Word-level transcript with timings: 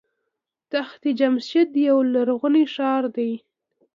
تخت 0.71 1.01
جمشید 1.19 1.69
یو 1.87 1.97
لرغونی 2.13 2.65
ښار 2.73 3.03
دی. 3.15 3.31